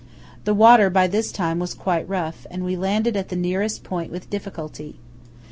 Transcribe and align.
The 0.45 0.55
water 0.55 0.89
by 0.89 1.05
this 1.05 1.31
time 1.31 1.59
was 1.59 1.75
quite 1.75 2.09
rough, 2.09 2.47
and 2.49 2.65
we 2.65 2.75
landed 2.75 3.15
at 3.15 3.29
the 3.29 3.35
nearest 3.35 3.83
point 3.83 4.11
with 4.11 4.31
difficulty. 4.31 4.97